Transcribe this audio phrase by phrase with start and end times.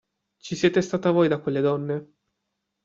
[0.39, 2.13] Ci siete stata voi da quelle donne?